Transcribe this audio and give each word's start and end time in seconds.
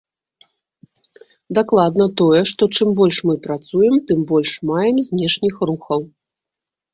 Дакладна 1.57 2.07
тое, 2.21 2.41
што 2.51 2.69
чым 2.77 2.95
больш 3.01 3.17
мы 3.31 3.35
працуем, 3.45 4.01
тым 4.09 4.25
больш 4.33 4.51
маем 4.71 4.97
знешніх 5.11 5.55
рухаў. 5.73 6.01